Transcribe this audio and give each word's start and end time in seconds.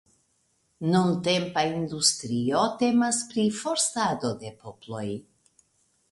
Nuntempa 0.93 1.65
industrio 1.73 2.63
temas 2.79 3.19
pri 3.33 3.43
forstado 3.59 4.31
de 4.45 4.53
poploj. 4.63 5.05